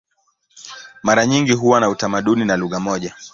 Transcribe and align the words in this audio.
Mara 1.03 1.25
nyingi 1.25 1.51
huwa 1.53 1.79
na 1.79 1.89
utamaduni 1.89 2.45
na 2.45 2.57
lugha 2.57 2.79
moja. 2.79 3.15